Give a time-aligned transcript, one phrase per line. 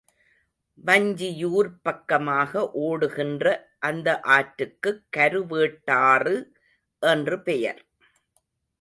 [0.83, 2.63] வஞ்சியூர்ப் பக்கமாக
[2.81, 3.45] ஓடுகின்ற
[3.79, 6.37] அந்த ஆற்றுக்குக் கருவேட்டாறு
[7.03, 7.81] என்று பெயர்.